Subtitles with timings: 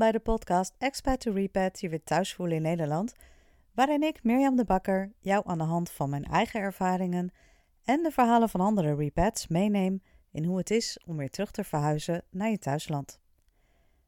[0.00, 3.14] bij de podcast Expat to Repat, je weer thuis voelen in Nederland,
[3.74, 7.30] waarin ik, Mirjam de Bakker, jou aan de hand van mijn eigen ervaringen
[7.84, 10.02] en de verhalen van andere repats meeneem
[10.32, 13.20] in hoe het is om weer terug te verhuizen naar je thuisland.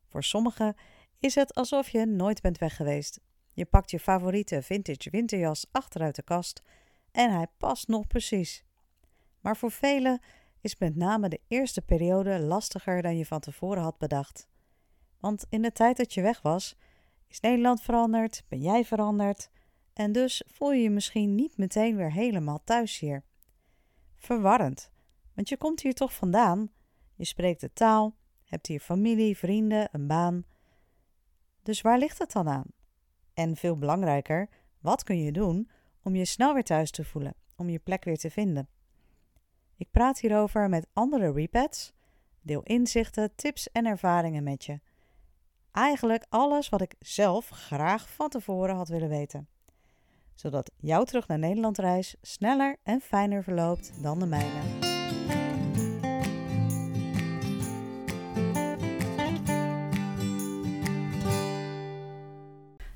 [0.08, 0.74] Voor sommigen
[1.18, 3.20] is het alsof je nooit bent weg geweest.
[3.52, 6.62] Je pakt je favoriete vintage winterjas achteruit de kast
[7.10, 8.64] en hij past nog precies.
[9.40, 10.20] Maar voor velen
[10.60, 14.50] is met name de eerste periode lastiger dan je van tevoren had bedacht.
[15.22, 16.76] Want in de tijd dat je weg was,
[17.28, 19.50] is Nederland veranderd, ben jij veranderd
[19.92, 23.24] en dus voel je je misschien niet meteen weer helemaal thuis hier.
[24.14, 24.90] Verwarrend,
[25.34, 26.70] want je komt hier toch vandaan,
[27.14, 30.44] je spreekt de taal, hebt hier familie, vrienden, een baan.
[31.62, 32.66] Dus waar ligt het dan aan?
[33.34, 34.48] En veel belangrijker,
[34.80, 35.70] wat kun je doen
[36.02, 38.68] om je snel weer thuis te voelen, om je plek weer te vinden?
[39.76, 41.92] Ik praat hierover met andere repats,
[42.40, 44.80] deel inzichten, tips en ervaringen met je.
[45.72, 49.48] Eigenlijk alles wat ik zelf graag van tevoren had willen weten.
[50.34, 54.60] Zodat jouw terug naar Nederland reis sneller en fijner verloopt dan de mijne.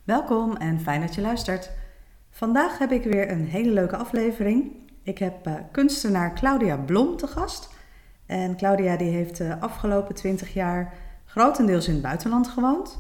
[0.04, 1.70] Welkom en fijn dat je luistert.
[2.30, 4.72] Vandaag heb ik weer een hele leuke aflevering.
[5.02, 7.74] Ik heb uh, kunstenaar Claudia Blom te gast.
[8.26, 11.05] En Claudia die heeft de afgelopen 20 jaar
[11.36, 12.98] grotendeels in het buitenland gewoond.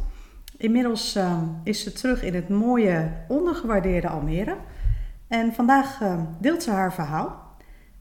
[0.56, 4.56] Inmiddels uh, is ze terug in het mooie, ondergewaardeerde Almere.
[5.28, 7.56] En vandaag uh, deelt ze haar verhaal.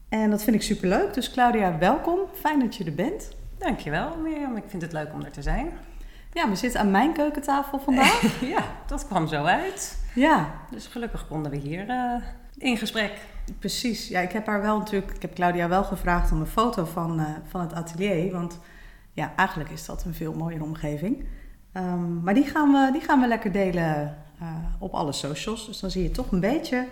[0.08, 1.14] En dat vind ik superleuk.
[1.14, 2.18] Dus Claudia, welkom.
[2.32, 3.28] Fijn dat je er bent.
[3.58, 4.56] Dankjewel Mirjam.
[4.56, 5.72] Ik vind het leuk om er te zijn.
[6.32, 8.40] Ja, we zitten aan mijn keukentafel vandaag.
[8.54, 9.98] ja, dat kwam zo uit.
[10.14, 10.54] Ja.
[10.70, 12.22] Dus gelukkig konden we hier uh,
[12.56, 13.12] in gesprek.
[13.58, 14.08] Precies.
[14.08, 17.20] Ja, ik heb haar wel natuurlijk, ik heb Claudia wel gevraagd om een foto van,
[17.20, 18.32] uh, van het atelier.
[18.32, 18.58] Want
[19.16, 21.24] ja, eigenlijk is dat een veel mooiere omgeving.
[21.72, 24.48] Um, maar die gaan, we, die gaan we lekker delen uh,
[24.78, 25.66] op alle socials.
[25.66, 26.86] Dus dan zie je toch een beetje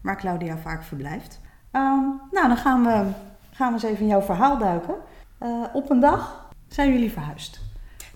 [0.00, 1.40] waar Claudia vaak verblijft.
[1.72, 3.10] Um, nou, dan gaan we,
[3.50, 4.94] gaan we eens even in jouw verhaal duiken.
[5.42, 7.60] Uh, op een dag zijn jullie verhuisd.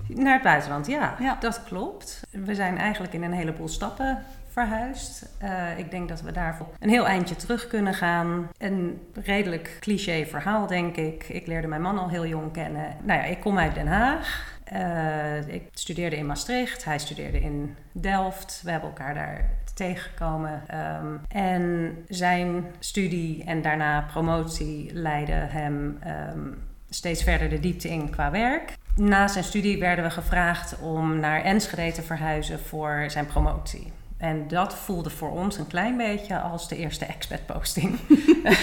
[0.08, 1.36] Naar het buitenland, ja, ja.
[1.40, 2.22] Dat klopt.
[2.30, 4.18] We zijn eigenlijk in een heleboel stappen
[4.54, 5.28] verhuisd.
[5.42, 8.48] Uh, ik denk dat we daarvoor een heel eindje terug kunnen gaan.
[8.58, 11.28] Een redelijk cliché verhaal, denk ik.
[11.28, 12.96] Ik leerde mijn man al heel jong kennen.
[13.02, 14.52] Nou ja, ik kom uit Den Haag.
[14.72, 18.60] Uh, ik studeerde in Maastricht, hij studeerde in Delft.
[18.64, 20.62] We hebben elkaar daar tegengekomen.
[21.02, 25.98] Um, en zijn studie en daarna promotie leidde hem
[26.34, 28.76] um, steeds verder de diepte in qua werk.
[28.96, 33.92] Na zijn studie werden we gevraagd om naar Enschede te verhuizen voor zijn promotie.
[34.24, 37.98] En dat voelde voor ons een klein beetje als de eerste expat-posting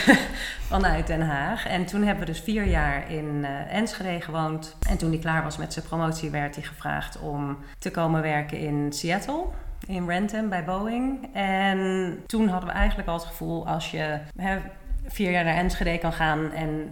[0.72, 1.68] vanuit Den Haag.
[1.68, 4.76] En toen hebben we dus vier jaar in uh, Enschede gewoond.
[4.90, 8.58] En toen hij klaar was met zijn promotie, werd hij gevraagd om te komen werken
[8.58, 9.46] in Seattle.
[9.88, 11.30] In Renton bij Boeing.
[11.34, 14.60] En toen hadden we eigenlijk al het gevoel: als je hè,
[15.08, 16.92] vier jaar naar Enschede kan gaan en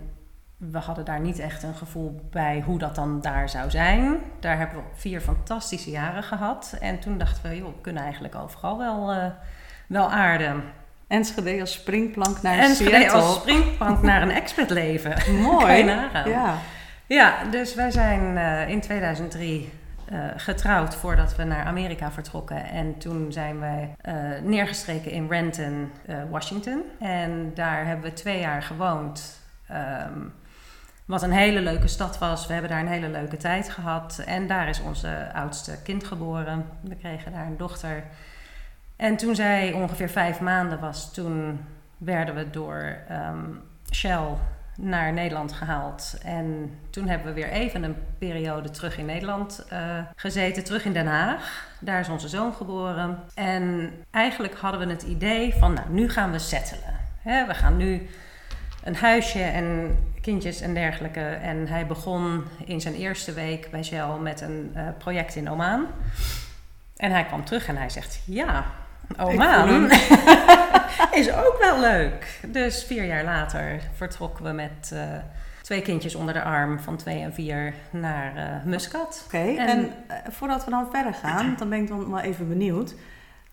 [0.59, 4.18] we hadden daar niet echt een gevoel bij hoe dat dan daar zou zijn.
[4.40, 6.75] Daar hebben we vier fantastische jaren gehad.
[6.80, 9.25] En toen dachten we, joh, we kunnen eigenlijk overal wel, uh,
[9.88, 10.64] wel aarden.
[11.08, 13.22] Enschede als springplank naar Enschede Seattle.
[13.22, 15.34] als springplank naar een expertleven.
[15.42, 15.84] Mooi.
[15.84, 16.30] nagaan.
[16.30, 16.58] Ja.
[17.06, 19.72] ja, dus wij zijn uh, in 2003
[20.12, 22.64] uh, getrouwd voordat we naar Amerika vertrokken.
[22.64, 23.96] En toen zijn wij
[24.44, 25.91] neergestreken in Renton,
[26.30, 26.84] Washington.
[27.00, 29.40] En daar hebben we twee jaar gewoond.
[29.72, 30.34] Um,
[31.09, 32.47] wat een hele leuke stad was.
[32.47, 34.24] We hebben daar een hele leuke tijd gehad.
[34.25, 36.66] En daar is onze oudste kind geboren.
[36.81, 38.03] We kregen daar een dochter.
[38.96, 41.66] En toen zij ongeveer vijf maanden was, toen
[41.97, 43.62] werden we door um,
[43.92, 44.28] Shell
[44.78, 46.18] naar Nederland gehaald.
[46.24, 49.80] En toen hebben we weer even een periode terug in Nederland uh,
[50.16, 51.68] gezeten, terug in Den Haag.
[51.80, 53.20] Daar is onze zoon geboren.
[53.34, 56.97] En eigenlijk hadden we het idee van, nou, nu gaan we settelen.
[57.24, 58.09] We gaan nu
[58.84, 61.20] een huisje en kindjes en dergelijke.
[61.20, 65.88] En hij begon in zijn eerste week bij Shell met een uh, project in Oman.
[66.96, 68.66] En hij kwam terug en hij zegt: Ja,
[69.17, 69.91] Oman
[71.11, 72.40] is ook wel leuk.
[72.47, 74.99] Dus vier jaar later vertrokken we met uh,
[75.61, 79.23] twee kindjes onder de arm van twee en vier naar uh, Muscat.
[79.26, 82.47] Oké, okay, en, en voordat we dan verder gaan, dan ben ik dan wel even
[82.47, 82.96] benieuwd.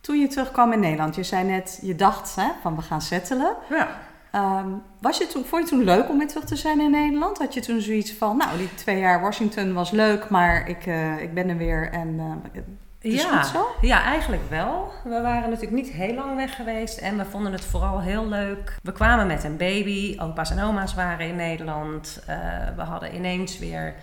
[0.01, 3.57] Toen je terugkwam in Nederland, je zei net, je dacht hè, van we gaan settelen.
[3.71, 3.89] Ja.
[4.37, 6.91] Um, was je toen, vond je het toen leuk om weer terug te zijn in
[6.91, 7.39] Nederland?
[7.39, 11.21] Had je toen zoiets van, nou, die twee jaar Washington was leuk, maar ik, uh,
[11.21, 12.09] ik ben er weer en
[12.55, 12.63] uh,
[13.13, 13.67] is ja, goed zo?
[13.81, 14.93] Ja, eigenlijk wel.
[15.05, 18.77] We waren natuurlijk niet heel lang weg geweest en we vonden het vooral heel leuk.
[18.83, 22.25] We kwamen met een baby, opa's en oma's waren in Nederland.
[22.29, 22.37] Uh,
[22.77, 23.95] we hadden ineens weer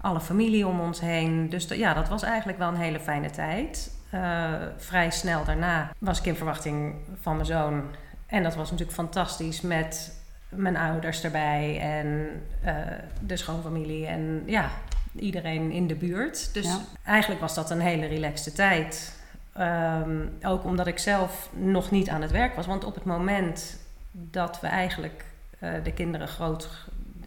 [0.00, 1.48] alle familie om ons heen.
[1.48, 4.00] Dus ja, dat was eigenlijk wel een hele fijne tijd.
[4.14, 7.82] Uh, vrij snel daarna was ik in verwachting van mijn zoon.
[8.32, 10.14] En dat was natuurlijk fantastisch met
[10.48, 12.28] mijn ouders erbij en
[12.64, 12.76] uh,
[13.20, 14.70] de schoonfamilie en ja,
[15.14, 16.54] iedereen in de buurt.
[16.54, 19.20] Dus eigenlijk was dat een hele relaxte tijd.
[19.58, 22.66] Um, ook omdat ik zelf nog niet aan het werk was.
[22.66, 23.78] Want op het moment
[24.10, 25.24] dat we eigenlijk
[25.58, 26.68] uh, de kinderen groot...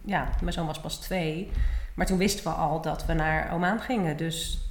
[0.04, 1.50] Ja, mijn zoon was pas twee.
[1.94, 4.16] Maar toen wisten we al dat we naar Oman gingen.
[4.16, 4.68] Dus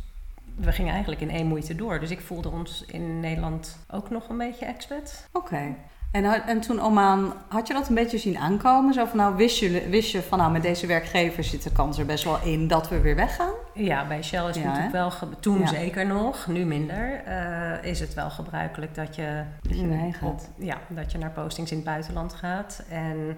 [0.55, 1.99] we gingen eigenlijk in één moeite door.
[1.99, 5.27] Dus ik voelde ons in Nederland ook nog een beetje expat.
[5.31, 5.75] Oké.
[6.15, 8.93] En, en toen Oman, had je dat een beetje zien aankomen?
[8.93, 11.97] Zo van nou, wist je, wist je van nou, met deze werkgever zit de kans
[11.97, 13.53] er best wel in dat we weer weggaan?
[13.73, 18.13] Ja, bij Shell is het natuurlijk wel, toen zeker nog, nu minder, uh, is het
[18.13, 20.49] wel gebruikelijk dat je, dat je, gaat.
[20.57, 22.83] ja, dat je naar postings in het buitenland gaat.
[22.89, 23.37] En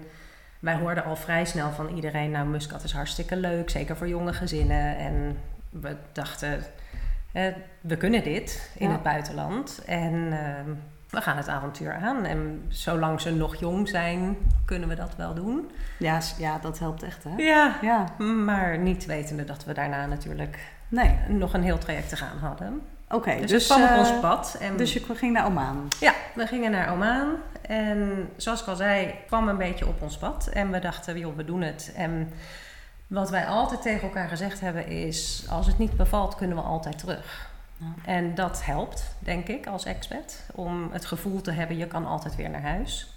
[0.58, 4.32] wij hoorden al vrij snel van iedereen, nou Muscat is hartstikke leuk, zeker voor jonge
[4.32, 4.96] gezinnen.
[4.96, 5.36] En
[5.70, 6.62] we dachten,
[7.80, 9.82] we kunnen dit in het buitenland.
[9.86, 10.38] En uh,
[11.10, 12.24] we gaan het avontuur aan.
[12.24, 15.70] En zolang ze nog jong zijn, kunnen we dat wel doen.
[15.98, 17.36] Ja, ja dat helpt echt, hè?
[17.36, 18.04] Ja, ja.
[18.24, 20.58] maar niet wetende dat we daarna natuurlijk
[20.88, 21.16] nee.
[21.28, 22.80] nog een heel traject te gaan hadden.
[23.10, 24.56] Oké, dus, dus kwam op uh, ons pad.
[24.60, 25.88] En, dus je ging naar Oman?
[26.00, 27.34] Ja, we gingen naar Oman.
[27.60, 30.46] En zoals ik al zei, kwam een beetje op ons pad.
[30.46, 31.92] En we dachten, joh, we doen het.
[31.96, 32.32] En
[33.06, 35.46] wat wij altijd tegen elkaar gezegd hebben is...
[35.50, 37.47] als het niet bevalt, kunnen we altijd terug.
[38.04, 40.42] En dat helpt, denk ik, als expert.
[40.54, 43.12] Om het gevoel te hebben, je kan altijd weer naar huis.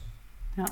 [0.56, 0.68] Ja.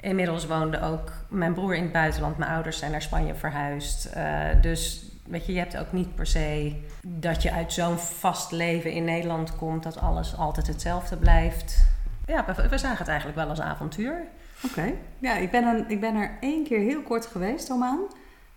[0.00, 2.38] Inmiddels woonde ook mijn broer in het buitenland.
[2.38, 4.08] Mijn ouders zijn naar Spanje verhuisd.
[4.16, 8.52] Uh, dus weet je, je hebt ook niet per se dat je uit zo'n vast
[8.52, 11.86] leven in Nederland komt, dat alles altijd hetzelfde blijft.
[12.26, 14.26] Ja, we, we zagen het eigenlijk wel als avontuur.
[14.64, 14.92] Oké.
[15.18, 17.98] Ja, ik ben, een, ik ben er één keer heel kort geweest, Oman.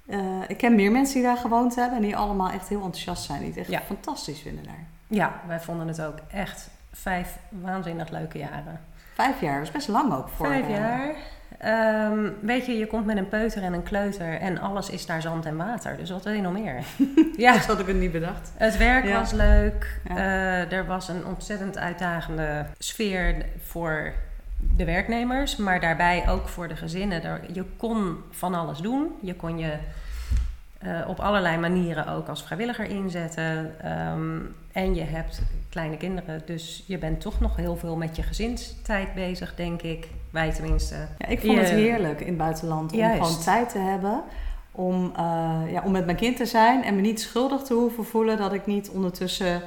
[0.06, 3.24] Uh, ik ken meer mensen die daar gewoond hebben en die allemaal echt heel enthousiast
[3.24, 3.40] zijn.
[3.40, 4.86] Die het echt fantastisch vinden daar.
[5.08, 8.80] Ja, wij vonden het ook echt vijf waanzinnig leuke jaren.
[9.14, 10.48] Vijf jaar, dat is best lang ook voor.
[10.48, 11.16] Vijf jaar.
[11.66, 15.22] Um, weet je, je komt met een peuter en een kleuter en alles is daar
[15.22, 15.98] zand en water.
[15.98, 16.84] Dus wat wil je nog meer?
[17.38, 17.54] ja.
[17.54, 18.52] Dat had ik het niet bedacht.
[18.56, 20.00] Het werk was leuk.
[20.08, 20.16] Ja.
[20.16, 24.14] Uh, er was een ontzettend uitdagende sfeer voor
[24.76, 27.42] de werknemers, maar daarbij ook voor de gezinnen.
[27.54, 29.08] Je kon van alles doen.
[29.22, 29.74] Je kon je
[30.84, 33.76] uh, op allerlei manieren ook als vrijwilliger inzetten.
[33.86, 38.24] Um, en je hebt kleine kinderen, dus je bent toch nog heel veel met je
[38.24, 40.08] gezinstijd bezig, denk ik.
[40.30, 40.96] Wij tenminste.
[41.18, 44.24] Ja, ik vond het heerlijk in het buitenland om gewoon tijd te hebben.
[44.72, 48.06] Om, uh, ja, om met mijn kind te zijn en me niet schuldig te hoeven
[48.06, 49.62] voelen dat ik niet ondertussen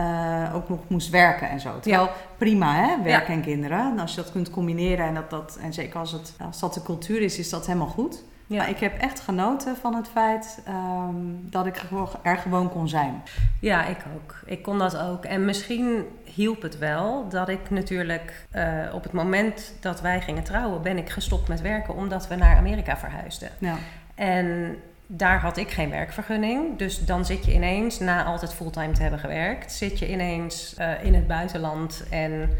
[0.00, 1.80] uh, ook nog moest werken en zo.
[1.80, 2.12] Terwijl ja.
[2.38, 3.98] prima, hè, werk en kinderen.
[3.98, 6.82] als je dat kunt combineren en, dat, dat, en zeker als, het, als dat de
[6.82, 8.22] cultuur is, is dat helemaal goed.
[8.50, 8.56] Ja.
[8.56, 11.76] Maar ik heb echt genoten van het feit um, dat ik
[12.22, 13.22] er gewoon kon zijn.
[13.60, 14.34] Ja, ik ook.
[14.44, 15.24] Ik kon dat ook.
[15.24, 20.42] En misschien hielp het wel dat ik natuurlijk uh, op het moment dat wij gingen
[20.42, 23.48] trouwen, ben ik gestopt met werken omdat we naar Amerika verhuisden.
[23.58, 23.76] Ja.
[24.14, 24.76] En
[25.12, 26.78] daar had ik geen werkvergunning.
[26.78, 31.04] Dus dan zit je ineens, na altijd fulltime te hebben gewerkt, zit je ineens uh,
[31.04, 32.50] in het buitenland en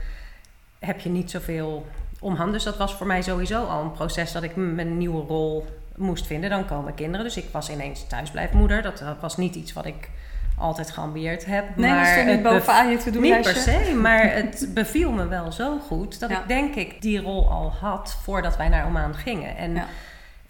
[0.79, 1.87] heb je niet zoveel
[2.20, 2.52] om hand.
[2.52, 5.67] Dus dat was voor mij sowieso al een proces dat ik mijn nieuwe rol
[5.97, 6.50] moest vinden.
[6.50, 7.25] Dan komen kinderen.
[7.26, 8.83] Dus ik was ineens thuisblijfmoeder.
[8.83, 10.11] Dat, dat was niet iets wat ik
[10.59, 11.76] altijd geambieerd heb.
[11.76, 13.23] Nee, maar dat niet bovenaan je te doen.
[13.23, 17.21] Niet per se, maar het beviel me wel zo goed dat ik denk ik die
[17.21, 19.57] rol al had voordat wij naar Oman gingen.
[19.57, 19.87] En ja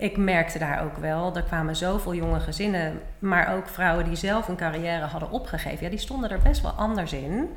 [0.01, 4.49] ik merkte daar ook wel, er kwamen zoveel jonge gezinnen, maar ook vrouwen die zelf
[4.49, 5.85] een carrière hadden opgegeven.
[5.85, 7.49] Ja, die stonden er best wel anders in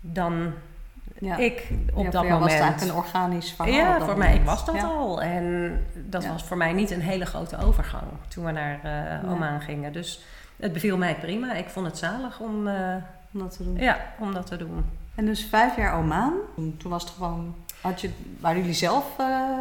[0.00, 0.52] dan
[1.18, 1.36] ja.
[1.36, 2.40] ik op ja, dat moment.
[2.40, 3.74] was het eigenlijk een organisch verhaal.
[3.74, 5.22] Ja, voor mij, ik was dat al.
[5.22, 8.80] En dat was voor mij niet een hele grote overgang toen we naar
[9.22, 9.92] uh, Oman gingen.
[9.92, 10.24] Dus
[10.56, 11.52] het beviel mij prima.
[11.52, 12.94] Ik vond het zalig om, uh,
[13.32, 13.76] om dat te doen.
[13.76, 14.84] Ja, om dat te doen.
[15.14, 16.32] En dus vijf jaar Oman.
[16.54, 18.10] Toen was het gewoon, had je,
[18.40, 19.60] waren jullie zelf uh,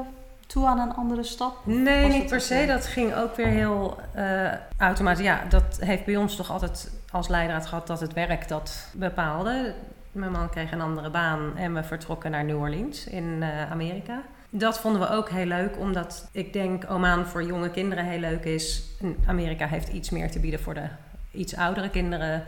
[0.49, 1.55] toe aan een andere stap?
[1.63, 2.65] Nee, niet per se.
[2.67, 5.25] Dat ging ook weer heel uh, automatisch.
[5.25, 9.73] Ja, dat heeft bij ons toch altijd als leidraad gehad dat het werk dat bepaalde.
[10.11, 14.21] Mijn man kreeg een andere baan en we vertrokken naar New Orleans in uh, Amerika.
[14.49, 18.43] Dat vonden we ook heel leuk, omdat ik denk Oman voor jonge kinderen heel leuk
[18.43, 18.83] is.
[19.25, 20.87] Amerika heeft iets meer te bieden voor de
[21.31, 22.43] iets oudere kinderen.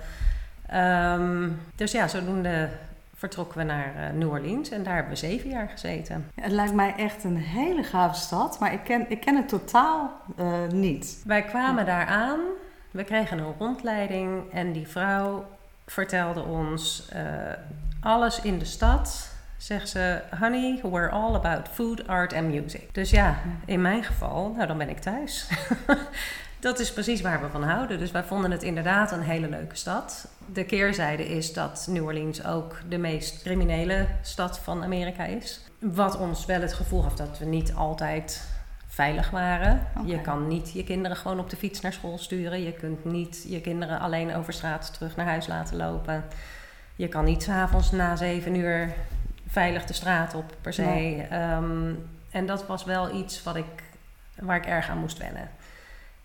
[0.74, 2.70] Um, dus ja, zodoende
[3.22, 6.32] vertrokken we naar uh, New Orleans en daar hebben we zeven jaar gezeten.
[6.36, 10.12] Het lijkt mij echt een hele gave stad, maar ik ken, ik ken het totaal
[10.40, 11.22] uh, niet.
[11.26, 12.40] Wij kwamen daar aan,
[12.92, 15.46] we kregen een rondleiding en die vrouw
[15.86, 17.22] vertelde ons uh,
[18.00, 19.30] alles in de stad.
[19.58, 22.94] Zegt ze, honey, we're all about food, art and music.
[22.94, 25.48] Dus ja, in mijn geval, nou dan ben ik thuis.
[26.62, 28.00] Dat is precies waar we van houden.
[28.00, 30.28] Dus wij vonden het inderdaad een hele leuke stad.
[30.54, 35.62] De keerzijde is dat New Orleans ook de meest criminele stad van Amerika is.
[35.80, 38.48] Wat ons wel het gevoel gaf dat we niet altijd
[38.88, 39.88] veilig waren.
[40.06, 42.64] Je kan niet je kinderen gewoon op de fiets naar school sturen.
[42.64, 46.24] Je kunt niet je kinderen alleen over straat terug naar huis laten lopen.
[46.96, 48.94] Je kan niet s'avonds na zeven uur
[49.48, 51.26] veilig de straat op per se.
[51.30, 51.94] Ehm,
[52.32, 53.84] en dat was wel iets wat ik,
[54.36, 55.50] waar ik erg aan moest wennen.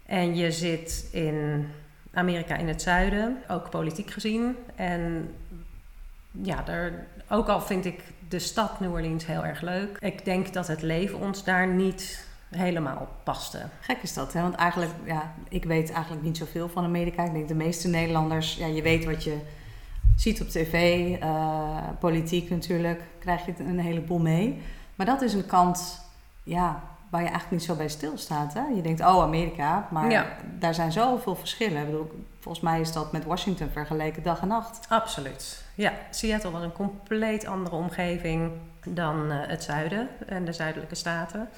[0.06, 1.68] En je zit in
[2.12, 4.56] Amerika in het zuiden, ook politiek gezien.
[4.74, 5.34] En
[6.30, 9.96] ja, daar, ook al vind ik de stad New Orleans heel erg leuk.
[10.00, 13.62] Ik denk dat het leven ons daar niet helemaal paste.
[13.80, 14.42] Gek is dat, hè?
[14.42, 17.24] Want eigenlijk, ja, ik weet eigenlijk niet zoveel van Amerika.
[17.24, 19.38] Ik denk de meeste Nederlanders, ja, je weet wat je
[20.16, 24.62] ziet op tv, uh, politiek natuurlijk, krijg je een heleboel mee.
[24.94, 26.00] Maar dat is een kant,
[26.42, 28.54] ja, waar je eigenlijk niet zo bij stilstaat.
[28.54, 28.66] Hè?
[28.74, 31.80] Je denkt, oh, Amerika, maar daar zijn zoveel verschillen.
[31.80, 34.86] Ik bedoel, volgens mij is dat met Washington vergeleken dag en nacht.
[34.88, 35.64] Absoluut.
[35.74, 38.52] Ja, Seattle was een compleet andere omgeving
[38.84, 41.48] dan uh, het zuiden en de zuidelijke staten.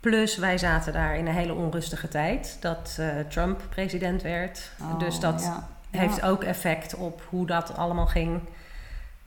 [0.00, 4.70] Plus, wij zaten daar in een hele onrustige tijd dat uh, Trump president werd.
[4.80, 5.50] Oh, dus dat
[5.90, 8.40] heeft ook effect op hoe dat allemaal ging.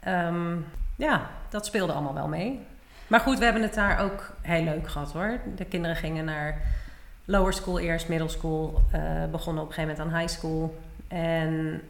[0.08, 2.66] Um, ja, dat speelde allemaal wel mee.
[3.08, 5.40] Maar goed, we hebben het daar ook heel leuk gehad hoor.
[5.56, 6.62] De kinderen gingen naar
[7.26, 8.82] lower school eerst, middle school.
[8.96, 10.78] Uh, begonnen op een gegeven moment aan high school.
[11.08, 11.82] En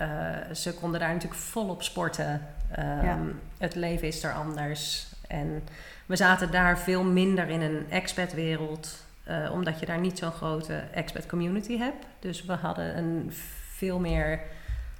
[0.00, 2.46] uh, ze konden daar natuurlijk volop sporten.
[2.78, 5.06] Um, Het leven is er anders.
[5.28, 5.62] En
[6.06, 10.82] we zaten daar veel minder in een expat-wereld, uh, omdat je daar niet zo'n grote
[10.92, 12.06] expat-community hebt.
[12.18, 13.32] Dus we hadden een
[13.74, 14.40] veel meer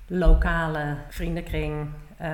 [0.07, 1.89] lokale vriendenkring.
[2.23, 2.29] Uh,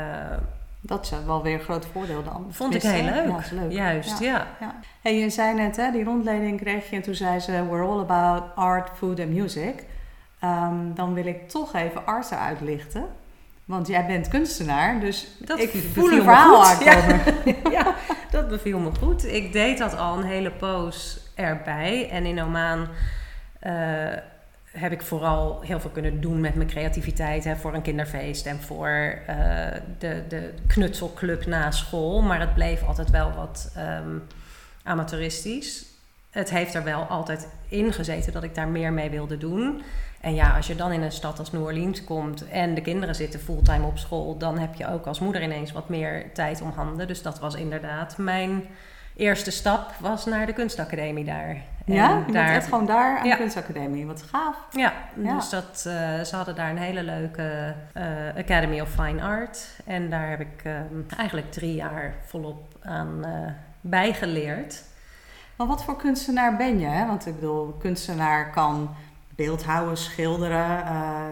[0.87, 2.47] dat is wel weer een groot voordeel dan.
[2.51, 3.27] Vond ik heel leuk.
[3.27, 3.73] Ja, leuk.
[3.73, 4.47] Juist, ja.
[4.61, 4.75] ja.
[5.03, 7.67] Hey, je zei net, hè, die rondleiding kreeg je en toen zei ze...
[7.71, 9.85] We're all about art, food and music.
[10.45, 13.07] Um, dan wil ik toch even art eruit lichten.
[13.65, 17.21] Want jij bent kunstenaar, dus dat ik voel een verhaal aankomen.
[17.45, 17.71] Ja.
[17.71, 17.95] ja,
[18.31, 19.25] dat beviel me goed.
[19.25, 22.09] Ik deed dat al een hele poos erbij.
[22.11, 22.89] En in Oman
[23.63, 23.73] uh,
[24.79, 27.45] heb ik vooral heel veel kunnen doen met mijn creativiteit.
[27.45, 29.37] Hè, voor een kinderfeest en voor uh,
[29.99, 32.23] de, de knutselclub na school.
[32.23, 34.23] Maar het bleef altijd wel wat um,
[34.83, 35.85] amateuristisch.
[36.31, 39.83] Het heeft er wel altijd in gezeten dat ik daar meer mee wilde doen.
[40.21, 43.15] En ja, als je dan in een stad als New Orleans komt en de kinderen
[43.15, 46.71] zitten fulltime op school, dan heb je ook als moeder ineens wat meer tijd om
[46.71, 47.07] handen.
[47.07, 48.65] Dus dat was inderdaad mijn
[49.17, 51.63] eerste stap was naar de kunstacademie daar.
[51.95, 54.07] Ja, je daar, echt gewoon daar aan de kunstacademie.
[54.07, 54.57] Wat gaaf.
[54.71, 58.05] Ja, dus dat, uh, ze hadden daar een hele leuke uh,
[58.37, 59.81] Academy of Fine Art.
[59.85, 60.73] En daar heb ik uh,
[61.17, 63.51] eigenlijk drie jaar volop aan uh,
[63.81, 64.83] bijgeleerd.
[65.57, 66.87] Maar wat voor kunstenaar ben je?
[66.87, 67.07] Hè?
[67.07, 68.95] Want ik bedoel, kunstenaar kan
[69.35, 70.85] beeldhouden, schilderen.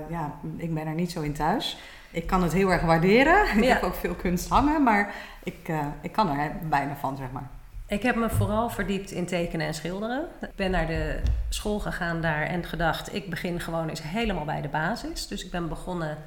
[0.08, 1.78] ja, ik ben er niet zo in thuis.
[2.11, 3.46] Ik kan het heel erg waarderen.
[3.62, 7.49] Ik heb ook veel kunst hangen, maar ik, ik kan er bijna van, zeg maar.
[7.86, 10.26] Ik heb me vooral verdiept in tekenen en schilderen.
[10.40, 14.60] Ik ben naar de school gegaan daar en gedacht, ik begin gewoon eens helemaal bij
[14.60, 15.28] de basis.
[15.28, 16.18] Dus ik ben begonnen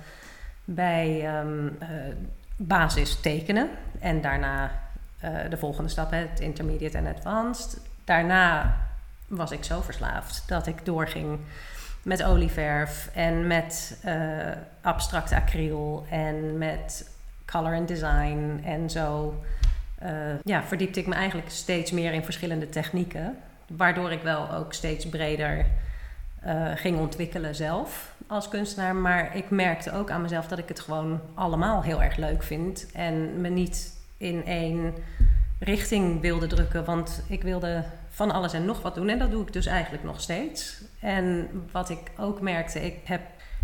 [0.65, 1.77] bij um,
[2.55, 4.71] basis tekenen en daarna
[5.23, 7.79] uh, de volgende stap, het intermediate en advanced.
[8.03, 8.77] Daarna
[9.27, 11.39] was ik zo verslaafd dat ik doorging
[12.03, 17.09] met olieverf en met uh, abstract acryl en met
[17.45, 19.39] color and design en zo
[20.03, 20.09] uh,
[20.43, 23.37] ja, verdiepte ik me eigenlijk steeds meer in verschillende technieken.
[23.67, 25.65] Waardoor ik wel ook steeds breder
[26.45, 28.95] uh, ging ontwikkelen zelf als kunstenaar.
[28.95, 32.87] Maar ik merkte ook aan mezelf dat ik het gewoon allemaal heel erg leuk vind.
[32.93, 34.93] En me niet in één
[35.59, 36.85] richting wilde drukken.
[36.85, 39.09] Want ik wilde van alles en nog wat doen.
[39.09, 40.81] En dat doe ik dus eigenlijk nog steeds.
[40.99, 43.21] En wat ik ook merkte, ik heb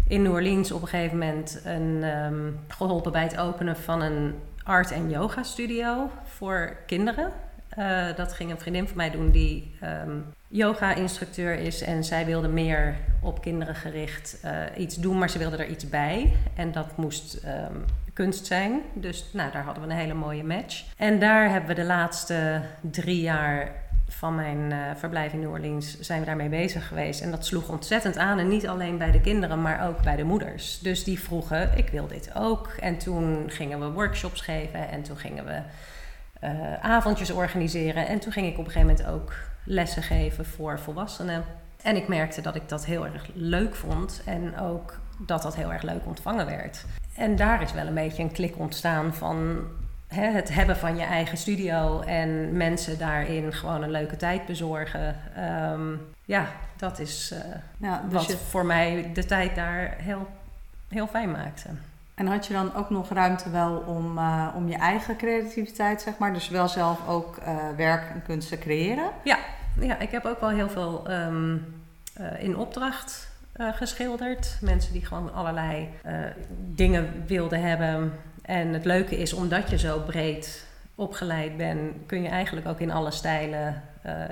[0.07, 4.35] in New Orleans op een gegeven moment een, um, geholpen bij het openen van een
[4.63, 7.31] art- en yoga studio voor kinderen.
[7.77, 11.81] Uh, dat ging een vriendin van mij doen die um, yoga-instructeur is.
[11.81, 15.89] En zij wilde meer op kinderen gericht uh, iets doen, maar ze wilde er iets
[15.89, 16.35] bij.
[16.55, 18.81] En dat moest um, kunst zijn.
[18.93, 20.83] Dus nou, daar hadden we een hele mooie match.
[20.97, 23.82] En daar hebben we de laatste drie jaar
[24.13, 27.21] van mijn uh, verblijf in New Orleans zijn we daarmee bezig geweest.
[27.21, 28.39] En dat sloeg ontzettend aan.
[28.39, 30.79] En niet alleen bij de kinderen, maar ook bij de moeders.
[30.79, 32.67] Dus die vroegen, ik wil dit ook.
[32.79, 35.61] En toen gingen we workshops geven en toen gingen we
[36.43, 38.07] uh, avondjes organiseren.
[38.07, 41.43] En toen ging ik op een gegeven moment ook lessen geven voor volwassenen.
[41.81, 44.21] En ik merkte dat ik dat heel erg leuk vond.
[44.25, 46.85] En ook dat dat heel erg leuk ontvangen werd.
[47.15, 49.65] En daar is wel een beetje een klik ontstaan van
[50.13, 55.15] hè, het hebben van je eigen studio en mensen daarin gewoon een leuke tijd bezorgen.
[55.35, 57.39] Ehm, ja, dat is uh,
[57.77, 60.27] ja, dus wat voor mij de tijd daar heel,
[60.87, 61.69] heel fijn maakte.
[62.13, 66.17] En had je dan ook nog ruimte wel om, uh, om je eigen creativiteit, zeg
[66.17, 69.09] maar, dus wel zelf ook uh, werk en kunst te creëren?
[69.23, 69.37] Ja,
[69.79, 71.75] ja ik heb ook wel heel veel um,
[72.39, 74.57] in opdracht geschilderd.
[74.61, 75.89] Mensen die gewoon allerlei
[76.75, 78.13] dingen wilden hebben.
[78.43, 82.91] En het leuke is, omdat je zo breed opgeleid bent, kun je eigenlijk ook in
[82.91, 83.83] alle stijlen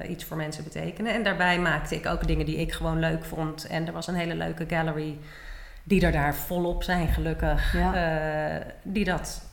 [0.10, 1.14] iets voor mensen betekenen.
[1.14, 3.68] En daarbij maakte ik ook dingen die ik gewoon leuk vond.
[3.68, 5.18] En er was een hele leuke gallery
[5.84, 7.74] die er daar volop zijn, gelukkig.
[7.74, 8.56] Ja.
[8.56, 9.50] Uh, die dat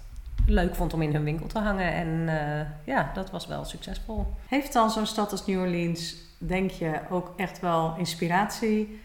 [0.47, 1.93] leuk vond om in hun winkel te hangen.
[1.93, 4.27] En uh, ja, dat was wel succesvol.
[4.49, 9.01] Heeft dan zo'n stad als New Orleans, denk je, ook echt wel inspiratie?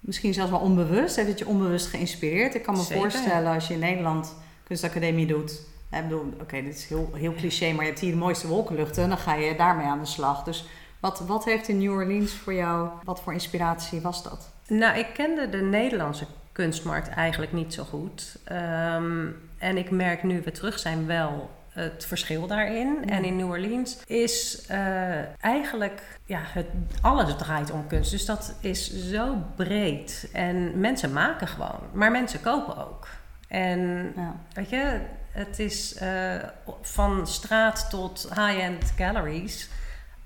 [0.00, 1.16] Misschien zelfs wel onbewust.
[1.16, 2.54] Heeft het je onbewust geïnspireerd?
[2.54, 4.34] Ik kan me voorstellen als je in Nederland
[4.64, 5.60] kunstacademie doet.
[5.90, 9.08] Ik bedoel, oké, dit is heel, heel cliché, maar je hebt hier de mooiste wolkenluchten.
[9.08, 10.42] Dan ga je daarmee aan de slag.
[10.42, 10.64] Dus
[11.00, 14.50] wat, wat heeft in New Orleans voor jou, wat voor inspiratie was dat?
[14.66, 18.36] Nou, ik kende de Nederlandse kunstmarkt eigenlijk niet zo goed.
[18.44, 19.26] Ehm,
[19.58, 23.10] en ik merk nu we terug zijn wel het verschil daarin.
[23.10, 26.66] En in New Orleans is uh, eigenlijk, ja, het,
[27.00, 28.10] alles draait om kunst.
[28.10, 30.28] Dus dat is zo breed.
[30.32, 33.06] En mensen maken gewoon, maar mensen kopen ook.
[33.54, 34.36] En ja.
[34.52, 36.34] weet je, het is uh,
[36.80, 39.68] van straat tot high-end galleries.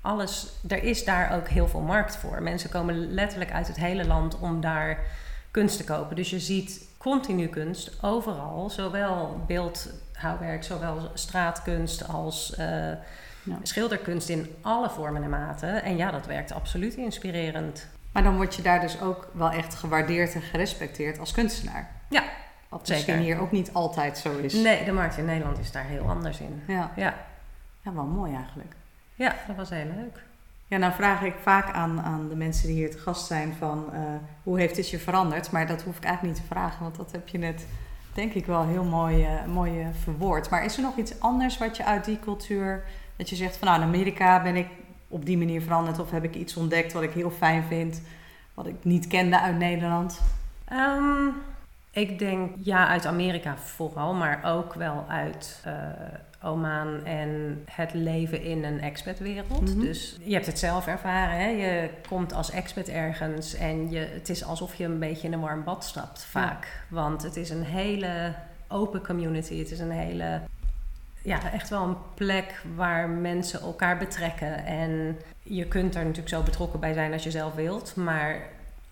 [0.01, 2.41] Alles, er is daar ook heel veel markt voor.
[2.41, 4.99] Mensen komen letterlijk uit het hele land om daar
[5.51, 6.15] kunst te kopen.
[6.15, 12.91] Dus je ziet continu kunst overal, zowel beeldhouwwerk, zowel straatkunst als uh,
[13.63, 15.83] schilderkunst in alle vormen en maten.
[15.83, 17.87] En ja, dat werkt absoluut inspirerend.
[18.11, 21.91] Maar dan word je daar dus ook wel echt gewaardeerd en gerespecteerd als kunstenaar.
[22.09, 22.23] Ja,
[22.69, 24.53] Wat misschien hier ook niet altijd zo is.
[24.53, 26.63] Nee, de markt in Nederland is daar heel anders in.
[26.67, 27.13] Ja, ja.
[27.81, 28.75] ja wel mooi eigenlijk.
[29.15, 30.23] Ja, dat was heel leuk.
[30.67, 33.85] Ja, nou vraag ik vaak aan, aan de mensen die hier te gast zijn van
[33.93, 33.99] uh,
[34.43, 35.51] hoe heeft dit je veranderd?
[35.51, 37.65] Maar dat hoef ik eigenlijk niet te vragen, want dat heb je net
[38.13, 40.49] denk ik wel heel mooi, uh, mooi uh, verwoord.
[40.49, 42.83] Maar is er nog iets anders wat je uit die cultuur,
[43.15, 44.67] dat je zegt van nou in Amerika ben ik
[45.07, 48.01] op die manier veranderd of heb ik iets ontdekt wat ik heel fijn vind,
[48.53, 50.21] wat ik niet kende uit Nederland?
[50.71, 51.33] Um,
[51.91, 55.61] ik denk ja uit Amerika vooral, maar ook wel uit
[56.43, 59.75] Oman en het leven in een expatwereld.
[59.75, 61.37] Mm Dus je hebt het zelf ervaren.
[61.37, 61.47] Hè?
[61.47, 65.39] Je komt als expat ergens en je, het is alsof je een beetje in een
[65.39, 66.83] warm bad stapt vaak.
[66.89, 68.33] Want het is een hele
[68.67, 69.57] open community.
[69.59, 70.41] Het is een hele,
[71.21, 74.65] ja, echt wel een plek waar mensen elkaar betrekken.
[74.65, 77.95] En je kunt er natuurlijk zo betrokken bij zijn als je zelf wilt.
[77.95, 78.41] Maar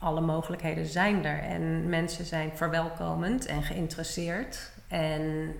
[0.07, 1.39] alle mogelijkheden zijn er.
[1.39, 4.71] En mensen zijn verwelkomend en geïnteresseerd.
[4.87, 5.53] En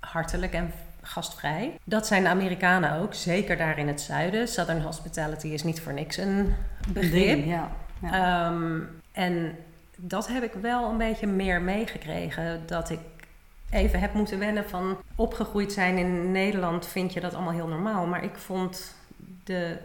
[0.00, 1.78] hartelijk en gastvrij.
[1.84, 4.48] Dat zijn de Amerikanen ook, zeker daar in het zuiden.
[4.48, 6.54] Southern hospitality is niet voor niks een
[6.88, 7.44] begrip.
[7.44, 7.70] ja.
[8.02, 8.80] Ehm,
[9.12, 9.56] en
[9.96, 12.62] dat heb ik wel een beetje meer meegekregen.
[12.66, 13.00] Dat ik
[13.70, 18.06] even heb moeten wennen van opgegroeid zijn in Nederland vind je dat allemaal heel normaal.
[18.06, 18.94] Maar ik vond
[19.44, 19.76] de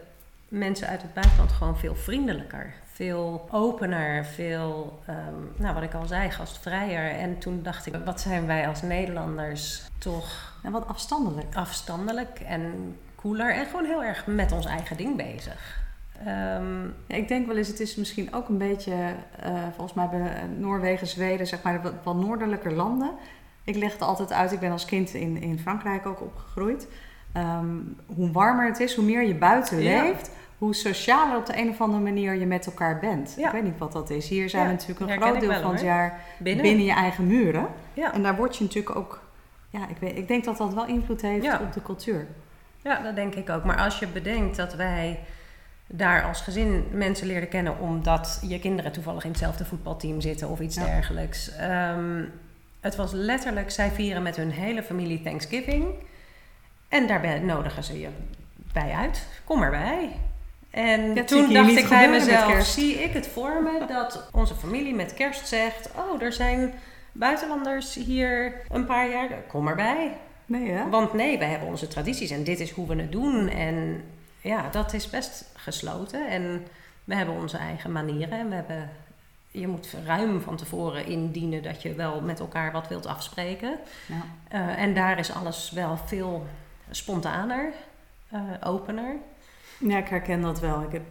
[0.48, 2.72] mensen uit het buitenland gewoon veel vriendelijker.
[3.00, 7.10] Veel opener, veel, ehm, nou wat ik al zei, gastvrijer.
[7.10, 10.54] En toen dacht ik, wat zijn wij als Nederlanders toch...
[10.62, 11.54] En wat afstandelijk.
[11.54, 15.82] Afstandelijk en cooler en gewoon heel erg met ons eigen ding bezig.
[16.26, 20.08] Um, ja, ik denk wel eens, het is misschien ook een beetje, uh, volgens mij
[20.08, 23.10] bij Noorwegen, Zweden, zeg maar, wat, wat noordelijker landen.
[23.64, 26.88] Ik leg het altijd uit, ik ben als kind in, in Frankrijk ook opgegroeid.
[27.36, 30.30] Um, hoe warmer het is, hoe meer je buiten leeft,
[30.60, 33.34] hoe socialer op de een of andere manier je met elkaar bent.
[33.38, 34.28] Ik weet niet wat dat is.
[34.28, 36.84] Hier zijn we natuurlijk een groot deel van het jaar binnen.
[36.84, 37.66] je eigen muren.
[38.12, 39.20] En daar word je natuurlijk ook...
[39.70, 42.26] Ja, ik, weet, ik denk dat dat wel invloed heeft op de cultuur.
[42.82, 43.64] Ja, dat denk ik ook.
[43.64, 45.18] Maar als je bedenkt dat wij
[45.86, 47.78] daar als gezin mensen leerden kennen...
[47.78, 51.52] omdat je kinderen toevallig in hetzelfde voetbalteam zitten of iets dergelijks...
[51.60, 52.32] Um,
[52.80, 55.84] het was letterlijk, zij vieren met hun hele familie Thanksgiving...
[56.88, 58.08] En daar nodigen ze je
[58.72, 59.26] bij uit.
[59.44, 60.10] Kom erbij.
[60.70, 65.14] En toen dacht ik bij mezelf, zie ik het voor me dat onze familie met
[65.14, 65.90] kerst zegt...
[65.96, 66.74] oh, er zijn
[67.12, 70.16] buitenlanders hier een paar jaar, kom erbij.
[70.46, 70.88] Nee, hè?
[70.88, 73.48] Want nee, we hebben onze tradities en dit is hoe we het doen.
[73.48, 74.04] En
[74.40, 76.28] ja, dat is best gesloten.
[76.28, 76.66] En
[77.04, 78.38] we hebben onze eigen manieren.
[78.38, 78.90] En we hebben,
[79.50, 83.78] je moet ruim van tevoren indienen dat je wel met elkaar wat wilt afspreken.
[84.06, 84.58] Ja.
[84.58, 86.46] Uh, en daar is alles wel veel
[86.90, 87.72] spontaner,
[88.32, 89.16] uh, opener.
[89.80, 90.82] Ja, ik herken dat wel.
[90.82, 91.02] Ik heb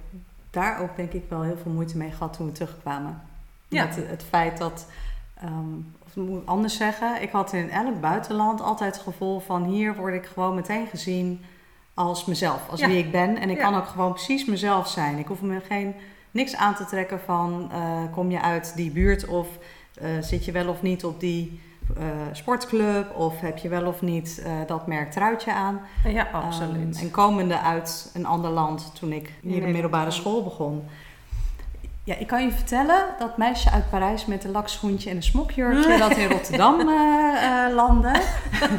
[0.50, 3.22] daar ook denk ik wel heel veel moeite mee gehad toen we terugkwamen.
[3.68, 3.86] Ja.
[3.86, 4.86] Met het, feit dat
[5.44, 9.96] Um, of moet anders zeggen, ik had in elk buitenland altijd het gevoel van hier
[9.96, 11.42] word ik gewoon meteen gezien
[11.94, 13.38] als mezelf, als wie ik ben.
[13.38, 15.18] En ik kan ook gewoon precies mezelf zijn.
[15.18, 15.96] Ik hoef me geen,
[16.32, 19.48] niks aan te trekken van uh, kom je uit die buurt of
[20.02, 21.62] uh, zit je wel of niet op die
[21.98, 25.82] uh, sportclub of heb je wel of niet dat merk truitje aan.
[26.04, 26.96] Ja, absoluut.
[26.98, 30.84] Um, en komende uit een ander land toen ik hier de middelbare school begon
[32.10, 35.98] ja, ik kan je vertellen, dat meisje uit Parijs met een lakschoentje en een smokjurkje
[35.98, 38.22] dat in Rotterdam uh, landde,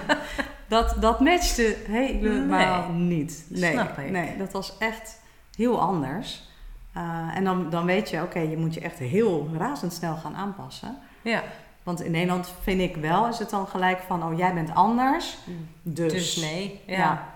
[0.69, 3.07] dat, dat matchte helemaal nee.
[3.07, 3.45] niet.
[3.49, 4.11] Nee, Snap ik.
[4.11, 5.21] nee, dat was echt
[5.57, 6.49] heel anders.
[6.97, 10.97] Uh, en dan, dan weet je, oké, je moet je echt heel razendsnel gaan aanpassen.
[11.23, 11.43] Ja.
[11.83, 15.39] Want in Nederland vind ik wel, is het dan gelijk van, oh, jij bent anders.
[15.83, 16.81] Dus, dus nee.
[16.87, 16.97] Ja.
[16.97, 17.29] ja.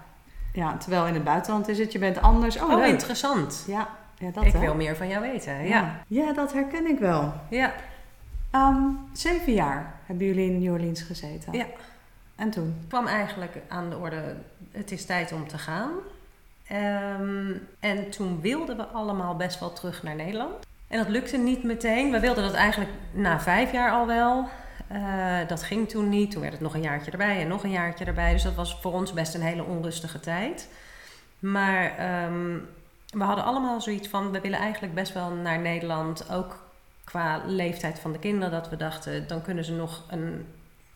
[0.53, 0.77] ja.
[0.77, 2.57] terwijl in het buitenland is het, je bent anders.
[2.57, 3.65] Oh, oh interessant.
[3.67, 5.67] Ja, ja, dat, ik wil meer van jou weten.
[5.67, 6.03] Ja.
[6.07, 7.33] ja, dat herken ik wel.
[7.49, 7.75] Ja.
[8.55, 11.53] Um, zeven jaar hebben jullie in New Orleans gezeten.
[11.53, 11.67] Ja.
[12.37, 12.75] En toen?
[12.79, 14.37] Het kwam eigenlijk aan de orde,
[14.71, 15.91] het is tijd om te gaan.
[16.73, 20.67] Um, en toen wilden we allemaal best wel terug naar Nederland.
[20.95, 22.11] En dat lukte niet meteen.
[22.11, 24.49] We wilden dat eigenlijk na vijf jaar al wel.
[24.93, 26.31] Uh, dat ging toen niet.
[26.31, 28.33] Toen werd het nog een jaartje erbij en nog een jaartje erbij.
[28.33, 30.69] Dus dat was voor ons best een hele onrustige tijd.
[31.39, 31.85] Maar
[32.25, 32.69] um,
[33.11, 36.63] we hadden allemaal zoiets van, we willen eigenlijk best wel naar Nederland, ook
[37.05, 40.47] qua leeftijd van de kinderen, dat we dachten, dan kunnen ze nog een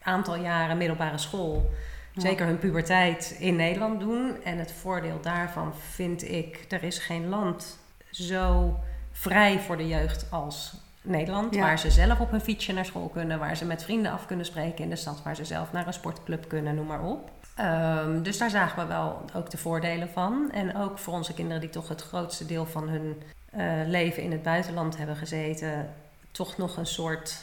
[0.02, 1.70] aantal jaren middelbare school,
[2.16, 4.42] zeker hun puberteit, in Nederland doen.
[4.44, 7.78] En het voordeel daarvan vind ik, er is geen land
[8.10, 8.74] zo
[9.18, 11.56] vrij voor de jeugd als Nederland.
[11.56, 14.46] Waar ze zelf op hun fietsje naar school kunnen, waar ze met vrienden af kunnen
[14.46, 17.30] spreken in de stad, waar ze zelf naar een sportclub kunnen, noem maar op.
[17.60, 20.50] Um, dus daar zagen we wel ook de voordelen van.
[20.52, 23.22] En ook voor onze kinderen die toch het grootste deel van hun
[23.56, 25.94] uh, leven in het buitenland hebben gezeten,
[26.30, 27.36] toch nog een soort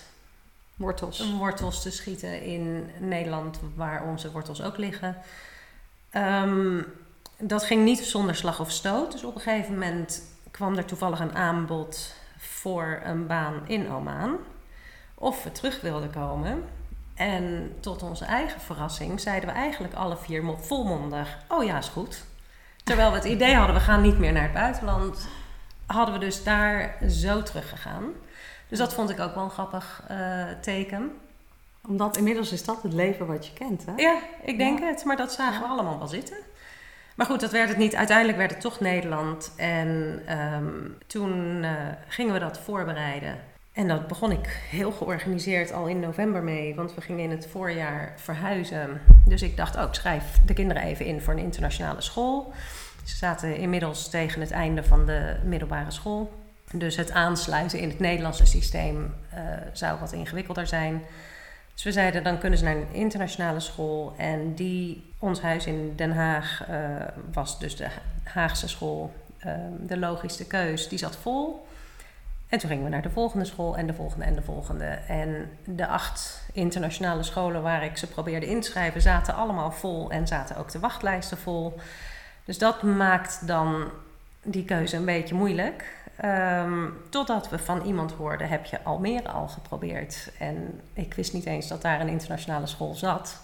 [0.75, 5.17] wortels, wortels te schieten in Nederland, waar onze wortels ook liggen.
[6.11, 6.85] Um,
[7.38, 9.11] dat ging niet zonder slag of stoot.
[9.11, 10.21] Dus op een gegeven moment
[10.55, 14.37] kwam er toevallig een aanbod voor een baan in Oman.
[15.15, 16.63] Of we terug wilden komen.
[17.15, 22.23] En tot onze eigen verrassing zeiden we eigenlijk alle vier volmondig: Oh ja, is goed.
[22.83, 25.27] Terwijl we het idee hadden, we gaan niet meer naar het buitenland,
[25.85, 28.03] hadden we dus daar zo teruggegaan.
[28.67, 31.11] Dus dat vond ik ook wel een grappig uh, teken.
[31.87, 33.93] Omdat inmiddels is dat het leven wat je kent, hè?
[33.95, 35.03] Ja, ik denk het.
[35.05, 36.37] Maar dat zagen we allemaal wel zitten.
[37.15, 37.95] Maar goed, dat werd het niet.
[37.95, 39.54] Uiteindelijk werd het toch Nederland.
[39.58, 40.21] En
[40.54, 41.71] um, toen uh,
[42.08, 43.36] gingen we dat voorbereiden.
[43.73, 47.47] En dat begon ik heel georganiseerd al in november mee, want we gingen in het
[47.47, 49.01] voorjaar verhuizen.
[49.25, 52.54] Dus ik dacht ook, oh, schrijf de kinderen even in voor een internationale school.
[53.04, 56.34] Ze zaten inmiddels tegen het einde van de middelbare school.
[56.71, 59.39] Dus het aansluiten in het Nederlandse systeem uh,
[59.73, 61.01] zou wat ingewikkelder zijn.
[61.75, 64.13] Dus we zeiden, dan kunnen ze naar een internationale school.
[64.17, 66.77] En die, ons huis in Den Haag uh,
[67.33, 67.88] was dus de
[68.23, 69.13] Haagse school,
[69.45, 70.88] uh, de logische keus.
[70.88, 71.65] Die zat vol.
[72.49, 74.85] En toen gingen we naar de volgende school en de volgende en de volgende.
[75.07, 80.11] En de acht internationale scholen waar ik ze probeerde in te schrijven, zaten allemaal vol
[80.11, 81.79] en zaten ook de wachtlijsten vol.
[82.45, 83.89] Dus dat maakt dan
[84.43, 85.93] die keuze een beetje moeilijk.
[86.23, 90.32] Um, totdat we van iemand hoorden: heb je Almere al geprobeerd?
[90.39, 93.41] En ik wist niet eens dat daar een internationale school zat.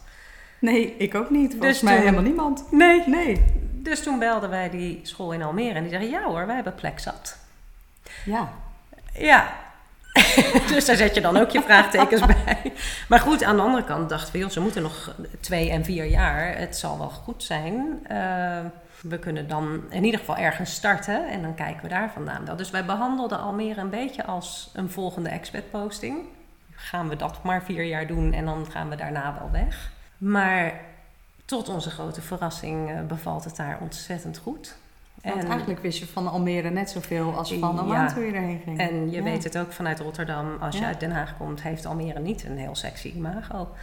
[0.60, 1.52] Nee, ik ook niet.
[1.52, 2.72] Volgens dus mij helemaal niemand.
[2.72, 3.04] Nee.
[3.08, 3.46] nee.
[3.74, 6.76] Dus toen belden wij die school in Almere en die zeggen: ja hoor, wij hebben
[6.76, 7.38] plek zat.
[8.26, 8.50] Ja.
[9.14, 9.54] Ja.
[10.74, 12.74] dus daar zet je dan ook je vraagtekens bij.
[13.10, 16.06] Maar goed, aan de andere kant dachten we, joh, ze moeten nog twee en vier
[16.06, 16.58] jaar.
[16.58, 18.06] Het zal wel goed zijn.
[18.12, 18.60] Uh,
[19.02, 22.56] we kunnen dan in ieder geval ergens starten en dan kijken we daar vandaan wel.
[22.56, 26.18] Dus wij behandelden Almere een beetje als een volgende expat posting.
[26.72, 29.92] Gaan we dat maar vier jaar doen en dan gaan we daarna wel weg.
[30.18, 30.74] Maar
[31.46, 34.76] tot onze grote verrassing uh, bevalt het daar ontzettend goed.
[35.24, 38.80] Want eigenlijk wist je van Almere net zoveel als van Oman toen je erheen ging.
[38.80, 40.58] En je weet het ook vanuit Rotterdam.
[40.60, 43.76] Als je uit Den Haag komt, heeft Almere niet een heel sexy imago.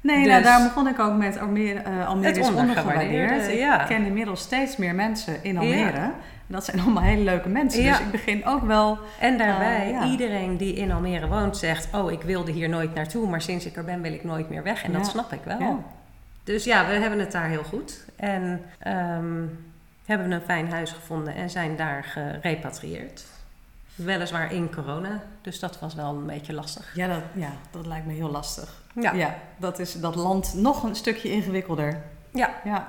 [0.00, 3.48] Nee, nou, dus, daar begon ik ook met Almere, uh, Almere is ondergewaardeerd.
[3.48, 6.10] Ik ken inmiddels steeds meer mensen in Almere.
[6.46, 7.82] Dat zijn allemaal hele leuke mensen.
[7.82, 8.98] Dus ik begin ook wel...
[9.20, 11.88] En daarbij, uh, iedereen die in Almere woont zegt...
[11.94, 14.62] oh, ik wilde hier nooit naartoe, maar sinds ik er ben wil ik nooit meer
[14.62, 14.84] weg.
[14.84, 15.84] En dat snap ik wel.
[16.44, 18.04] Dus ja, we hebben het daar heel goed.
[18.16, 18.60] En...
[18.86, 19.66] Um,
[20.08, 23.24] hebben we een fijn huis gevonden en zijn daar gerepatrieerd.
[24.04, 26.94] Weliswaar in corona, dus dat was wel een beetje lastig.
[26.94, 28.82] Ja, dat, ja, dat lijkt me heel lastig.
[28.94, 29.12] Ja.
[29.12, 32.02] ja dat is dat land nog een stukje ingewikkelder.
[32.32, 32.54] Ja.
[32.64, 32.88] ja.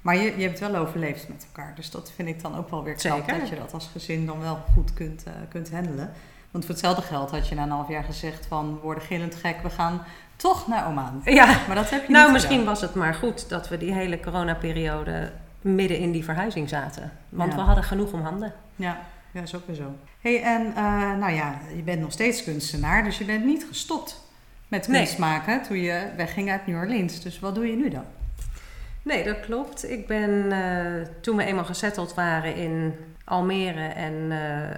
[0.00, 2.84] Maar je, je hebt wel overleefd met elkaar, dus dat vind ik dan ook wel
[2.84, 3.16] weer knap.
[3.18, 3.38] Zeker.
[3.38, 6.12] Dat je dat als gezin dan wel goed kunt, uh, kunt handelen.
[6.50, 8.74] Want voor hetzelfde geld had je na een half jaar gezegd van...
[8.74, 10.02] we worden gillend gek, we gaan
[10.36, 11.20] toch naar Oman.
[11.24, 14.20] Ja, maar dat heb je Nou, misschien was het maar goed dat we die hele
[14.20, 17.12] coronaperiode midden in die verhuizing zaten.
[17.28, 18.52] Want we hadden genoeg om handen.
[18.76, 18.98] Ja,
[19.32, 19.94] ja is ook weer zo.
[20.26, 24.24] Hey, en uh, nou ja, je bent nog steeds kunstenaar, dus je bent niet gestopt
[24.68, 27.22] met kunst maken toen je wegging uit New Orleans.
[27.22, 28.04] Dus wat doe je nu dan?
[29.02, 29.90] Nee, dat klopt.
[29.90, 34.68] Ik ben uh, toen we eenmaal gesetteld waren in Almere en uh,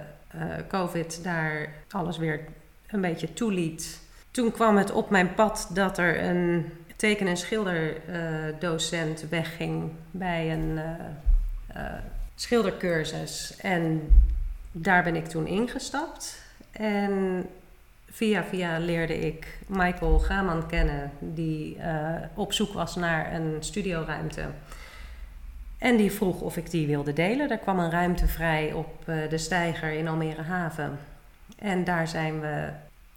[0.67, 2.39] COVID daar alles weer
[2.87, 3.99] een beetje toeliet.
[4.31, 10.79] Toen kwam het op mijn pad dat er een teken- en schilderdocent wegging bij een
[12.35, 13.55] schildercursus.
[13.61, 14.09] En
[14.71, 16.41] daar ben ik toen ingestapt.
[16.71, 17.45] En
[18.11, 24.45] via via leerde ik Michael Gaman kennen, die uh, op zoek was naar een studioruimte.
[25.77, 27.49] En die vroeg of ik die wilde delen.
[27.49, 30.99] Er kwam een ruimte vrij op uh, de Steiger in Almere Haven.
[31.57, 32.69] En daar zijn we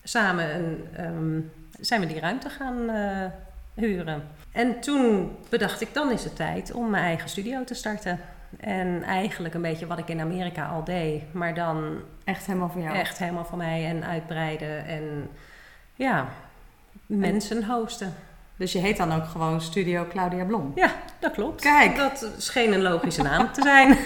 [0.02, 3.24] samen een, um, zijn we die ruimte gaan uh,
[3.74, 4.22] huren.
[4.52, 8.18] En toen bedacht ik, dan is het tijd om mijn eigen studio te starten.
[8.60, 12.00] En eigenlijk een beetje wat ik in Amerika al deed, maar dan...
[12.24, 12.96] Echt helemaal van jou?
[12.96, 15.30] Echt helemaal van mij en uitbreiden en
[15.94, 16.28] ja,
[17.06, 18.14] mensen hosten.
[18.56, 20.72] Dus je heet dan ook gewoon Studio Claudia Blom?
[20.74, 21.60] Ja, dat klopt.
[21.60, 21.96] Kijk!
[21.96, 23.98] Dat scheen een logische naam te zijn.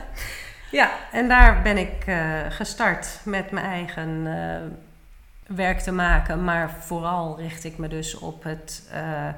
[0.80, 6.44] ja, en daar ben ik uh, gestart met mijn eigen uh, werk te maken.
[6.44, 9.28] Maar vooral richt ik me dus op het uh,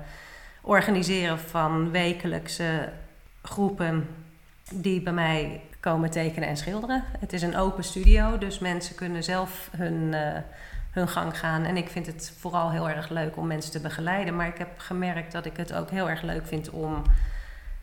[0.63, 2.89] organiseren van wekelijkse
[3.43, 4.09] groepen
[4.73, 7.05] die bij mij komen tekenen en schilderen.
[7.19, 10.33] Het is een open studio, dus mensen kunnen zelf hun, uh,
[10.91, 11.65] hun gang gaan.
[11.65, 14.37] En ik vind het vooral heel erg leuk om mensen te begeleiden.
[14.37, 17.03] Maar ik heb gemerkt dat ik het ook heel erg leuk vind om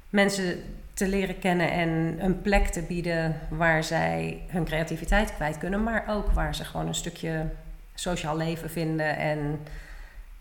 [0.09, 5.83] mensen te leren kennen en een plek te bieden waar zij hun creativiteit kwijt kunnen,
[5.83, 7.45] maar ook waar ze gewoon een stukje
[7.93, 9.59] sociaal leven vinden en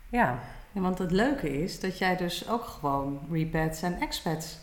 [0.09, 0.39] ja.
[0.71, 4.57] want het leuke is dat jij dus ook gewoon repats en expats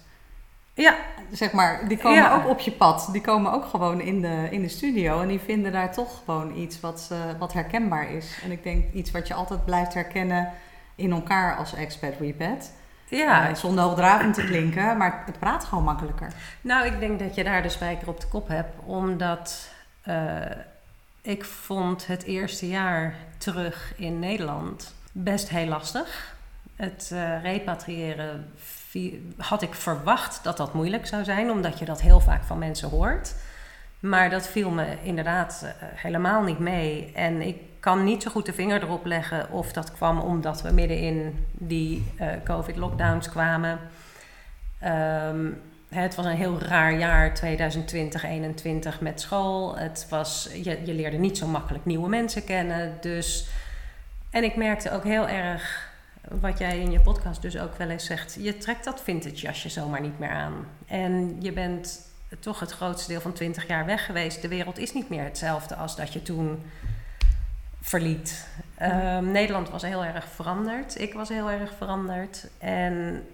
[0.83, 0.97] ja.
[1.33, 3.09] Zeg maar, die komen ook op je pad.
[3.13, 5.21] Die komen ook gewoon in de, in de studio.
[5.21, 8.39] En die vinden daar toch gewoon iets wat, wat herkenbaar is.
[8.45, 10.53] En ik denk iets wat je altijd blijft herkennen
[10.95, 12.73] in elkaar als expert repet.
[13.11, 13.49] Ja.
[13.49, 16.33] Uh, zonder hoogdravend te klinken, maar het praat gewoon makkelijker.
[16.61, 18.75] Nou, ik denk dat je daar de spijker op de kop hebt.
[18.85, 19.71] Omdat
[20.09, 20.41] uh,
[21.23, 26.35] ik vond het eerste jaar terug in Nederland best heel lastig.
[26.77, 28.53] Het uh, repatriëren
[29.37, 32.89] had ik verwacht dat dat moeilijk zou zijn, omdat je dat heel vaak van mensen
[32.89, 33.35] hoort.
[34.01, 37.13] Maar dat viel me inderdaad uh, helemaal niet mee.
[37.15, 40.73] En ik kan niet zo goed de vinger erop leggen of dat kwam omdat we
[40.73, 43.79] midden in die uh, COVID-lockdowns kwamen.
[44.85, 49.77] Um, het was een heel raar jaar, 2020, 2021 met school.
[49.79, 52.97] Het was, je, je leerde niet zo makkelijk nieuwe mensen kennen.
[53.01, 53.49] Dus,
[54.31, 55.90] en ik merkte ook heel erg
[56.29, 59.69] wat jij in je podcast dus ook wel eens zegt, je trekt dat vintage jasje
[59.69, 60.67] zomaar niet meer aan.
[60.87, 64.43] En je bent toch het grootste deel van 20 jaar weg geweest.
[64.43, 66.63] De wereld is niet meer hetzelfde als dat je toen
[67.81, 68.47] verliet.
[68.75, 71.01] Ehm, Nederland was heel erg veranderd.
[71.01, 72.47] Ik was heel erg veranderd.
[72.59, 73.27] En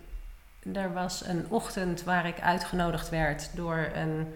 [0.74, 4.34] er was een ochtend waar ik uitgenodigd werd door een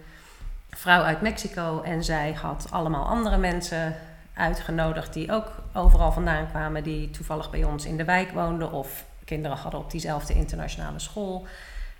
[0.69, 1.81] vrouw uit Mexico.
[1.81, 3.95] En zij had allemaal andere mensen
[4.33, 9.05] uitgenodigd die ook overal vandaan kwamen, die toevallig bij ons in de wijk woonden of
[9.25, 11.47] kinderen hadden op diezelfde internationale school.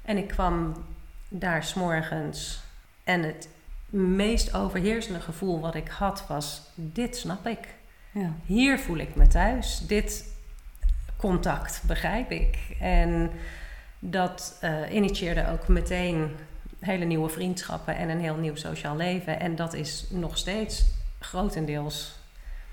[0.02, 0.74] En ik kwam
[1.28, 2.62] daar s'morgens
[3.04, 3.50] en het
[3.90, 7.68] meest overheersende gevoel wat ik had was: dit snap ik.
[8.12, 8.32] Ja.
[8.46, 9.80] Hier voel ik me thuis.
[9.88, 10.26] Dit
[11.18, 12.58] contact begrijp ik.
[12.80, 13.32] En
[14.00, 16.36] dat uh, initieerde ook meteen
[16.80, 19.40] hele nieuwe vriendschappen en een heel nieuw sociaal leven.
[19.40, 20.86] En dat is nog steeds
[21.20, 22.20] grotendeels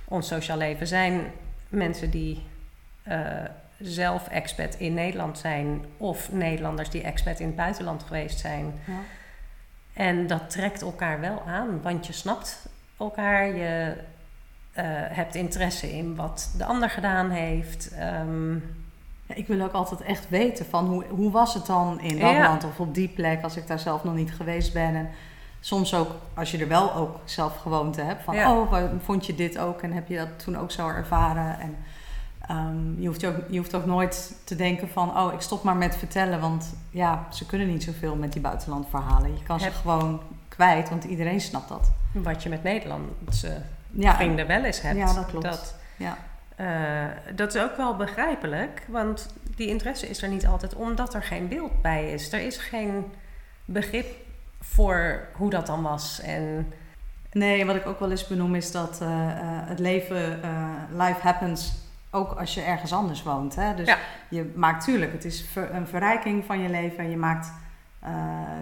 [0.08, 1.32] ons sociaal leven zijn
[1.68, 2.42] mensen die
[3.08, 3.14] uh,
[3.78, 8.72] zelf expat in Nederland zijn of Nederlanders die expat in het buitenland geweest zijn.
[8.86, 8.98] Ja.
[9.92, 12.68] En dat trekt elkaar wel aan, want je snapt
[12.98, 14.84] elkaar, je uh,
[15.16, 17.92] hebt interesse in wat de ander gedaan heeft.
[18.20, 18.76] Um,
[19.26, 22.36] ja, ik wil ook altijd echt weten van hoe, hoe was het dan in dat
[22.36, 24.94] land of op die plek als ik daar zelf nog niet geweest ben.
[24.94, 25.08] En
[25.60, 29.58] soms ook, als je er wel ook zelf gewoonte hebt, van oh, vond je dit
[29.58, 31.60] ook en heb je dat toen ook zo ervaren?
[31.60, 31.76] En
[32.50, 35.76] um, je, hoeft ook, je hoeft ook nooit te denken van oh, ik stop maar
[35.76, 39.32] met vertellen, want ja, ze kunnen niet zoveel met die buitenlandverhalen.
[39.32, 41.90] Je kan ze gewoon kwijt, want iedereen snapt dat.
[42.12, 44.14] Wat je met Nederlandse ja.
[44.14, 44.96] vrienden wel eens hebt.
[44.96, 45.44] Ja, dat klopt.
[45.44, 46.16] Dat, ja.
[46.60, 51.22] Uh, dat is ook wel begrijpelijk, want die interesse is er niet altijd omdat er
[51.22, 52.32] geen beeld bij is.
[52.32, 53.04] Er is geen
[53.64, 54.06] begrip
[54.60, 56.20] voor hoe dat dan was.
[56.20, 56.72] En
[57.32, 59.08] Nee, wat ik ook wel eens benoem is dat uh,
[59.68, 60.40] het leven,
[60.92, 61.74] life happens
[62.10, 63.54] ook als je ergens anders woont.
[63.54, 63.74] Hè?
[63.74, 63.94] Dus
[64.28, 67.10] je maakt tuurlijk, het is een verrijking van je leven.
[67.10, 67.52] Je maakt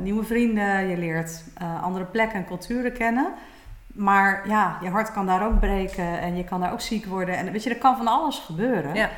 [0.00, 1.44] nieuwe vrienden, je leert
[1.82, 3.32] andere plekken en culturen kennen.
[3.86, 7.36] Maar ja, je hart kan daar ook breken en je kan daar ook ziek worden.
[7.36, 8.94] En weet je, er kan van alles gebeuren.
[8.94, 9.10] Ja.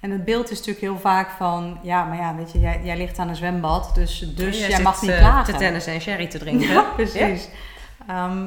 [0.00, 2.96] En het beeld is natuurlijk heel vaak van, ja, maar ja, weet je, jij, jij
[2.96, 5.52] ligt aan een zwembad, dus, dus jij, mag niet uh, klagen.
[5.52, 6.68] te tennis en sherry te drinken.
[6.68, 7.48] Ja, precies.
[8.06, 8.46] Ehm,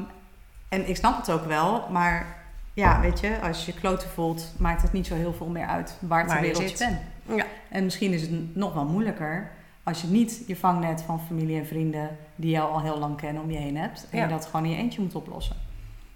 [0.68, 2.36] en ik snap het ook wel, maar
[2.72, 5.96] ja, weet je, als je kloten voelt, maakt het niet zo heel veel meer uit
[6.00, 6.98] waar ter wereld je, bent.
[7.38, 7.46] Ja.
[7.68, 9.50] En misschien is het nog wel moeilijker
[9.84, 13.42] als je niet je vangnet van familie en vrienden die jou al heel lang kennen
[13.42, 14.06] om je heen hebt.
[14.10, 15.56] En je dat gewoon in je eentje moet oplossen.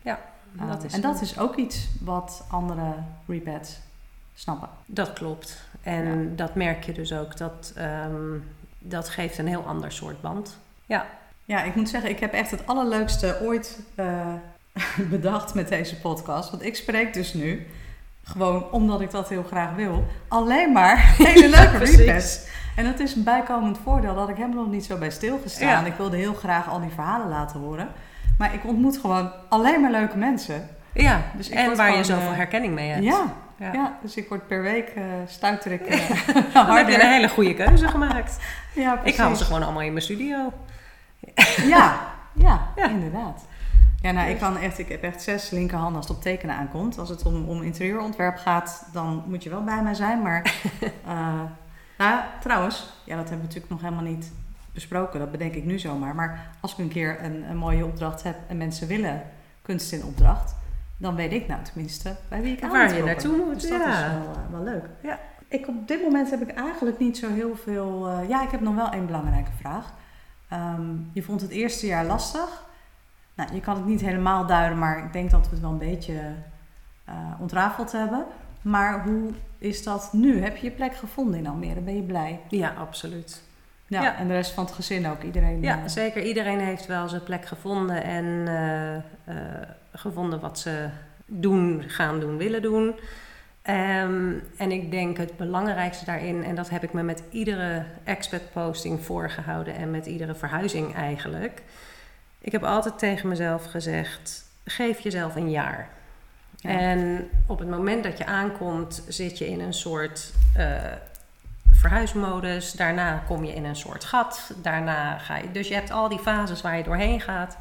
[0.03, 0.21] Ja,
[0.53, 2.95] dat ehm, is En dat is ook iets wat andere
[3.27, 3.79] repads
[4.39, 4.69] snappen.
[4.87, 5.67] Dat klopt.
[5.83, 7.37] En dat merk je dus ook.
[7.37, 8.39] Dat, ehm,
[8.79, 10.59] dat geeft een heel ander soort band.
[10.87, 11.07] Ja.
[11.45, 14.35] Ja, ik moet zeggen, ik heb echt het allerleukste ooit uh,
[15.11, 16.51] bedacht met deze podcast.
[16.51, 17.67] Want ik spreek dus nu,
[18.23, 22.21] gewoon omdat ik dat heel graag wil, alleen maar hele leuke ja,
[22.77, 25.87] En dat is een bijkomend voordeel dat ik helemaal nog niet zo bij stilgestaan.
[25.87, 27.89] Ik wilde heel graag al die verhalen laten horen.
[28.39, 30.69] Maar ik ontmoet gewoon alleen maar leuke mensen.
[30.93, 33.05] Ja, dus en waar je zoveel uh, herkenning mee hebt.
[33.05, 33.99] Ja, ja.
[34.03, 37.89] dus ik word per week uh, stuiter ik uh, heb je een hele goede keuze
[37.89, 38.39] gemaakt.
[38.75, 39.13] ja, precies.
[39.13, 40.53] Ik haal ze gewoon allemaal in mijn studio.
[41.75, 42.01] ja,
[42.33, 43.47] ja, inderdaad.
[44.01, 46.99] Ja, nou, ik, kan echt, ik heb echt zes linkerhanden als het op tekenen aankomt.
[46.99, 50.23] Als het om, om interieurontwerp gaat, dan moet je wel bij mij zijn.
[50.23, 50.55] Maar
[51.07, 51.41] uh,
[51.99, 54.33] nou, trouwens, ja, dat hebben we natuurlijk nog helemaal niet
[54.73, 55.21] besproken.
[55.21, 56.15] Dat bedenk ik nu zomaar.
[56.15, 59.23] Maar als ik een keer een, een mooie opdracht heb en mensen willen
[59.63, 60.55] kunst in opdracht,
[60.99, 63.61] dan weet ik nou tenminste bij wie ik aan Waar je naartoe moet.
[63.61, 64.85] Dus dat is wel, uh, wel leuk.
[65.03, 65.19] Ja.
[65.49, 68.09] Ik, op dit moment heb ik eigenlijk niet zo heel veel...
[68.09, 69.93] Uh, ja, ik heb nog wel één belangrijke vraag.
[70.53, 72.67] Um, je vond het eerste jaar lastig.
[73.35, 75.79] Nou, je kan het niet helemaal duiden, maar ik denk dat we het wel een
[75.79, 76.33] beetje
[77.09, 78.25] uh, ontrafeld hebben.
[78.63, 80.43] Maar hoe is dat nu?
[80.43, 81.81] Heb je je plek gevonden in Almere?
[81.81, 82.41] Ben je blij?
[82.49, 83.43] Ja, absoluut.
[83.89, 85.23] Ja, ja, en de rest van het gezin ook.
[85.23, 85.63] Iedereen.
[85.63, 86.23] Ja, zeker.
[86.23, 88.25] Iedereen heeft wel zijn plek gevonden en
[89.29, 89.37] uh,
[89.93, 90.89] gevonden wat ze
[91.27, 92.87] doen, gaan doen, willen doen.
[92.87, 98.53] Um, en ik denk het belangrijkste daarin, en dat heb ik me met iedere expat
[98.53, 101.63] posting voorgehouden en met iedere verhuizing eigenlijk.
[102.39, 105.89] Ik heb altijd tegen mezelf gezegd: geef jezelf een jaar.
[106.63, 110.33] En op het moment dat je aankomt, zit je in een soort
[111.79, 112.73] verhuismodus.
[112.73, 114.53] Daarna kom je in een soort gat.
[114.63, 115.51] Daarna ga je.
[115.51, 117.57] Dus je hebt al die fases waar je doorheen gaat.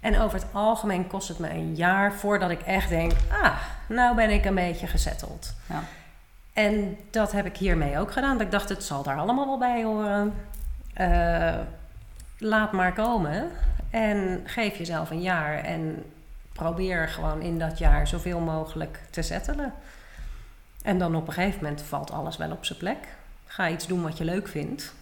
[0.00, 3.56] En over het algemeen kost het me een jaar voordat ik echt denk: ah,
[3.88, 5.54] nou ben ik een beetje gezetteld.
[5.66, 5.82] Ja.
[6.52, 8.32] En dat heb ik hiermee ook gedaan.
[8.32, 10.34] Dat ik dacht, het zal daar allemaal wel bij horen.
[11.00, 11.54] Uh,
[12.38, 13.50] laat maar komen.
[13.90, 15.58] En geef jezelf een jaar.
[15.58, 16.04] En
[16.52, 19.72] probeer gewoon in dat jaar zoveel mogelijk te settelen.
[20.82, 22.98] En dan op een gegeven moment valt alles wel op zijn plek.
[23.58, 24.94] Ga iets doen wat je leuk vindt.